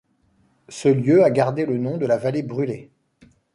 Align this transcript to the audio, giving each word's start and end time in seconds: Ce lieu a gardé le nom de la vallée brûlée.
Ce 0.67 0.87
lieu 0.87 1.23
a 1.23 1.29
gardé 1.29 1.63
le 1.67 1.77
nom 1.77 1.97
de 1.99 2.07
la 2.07 2.17
vallée 2.17 2.41
brûlée. 2.41 2.89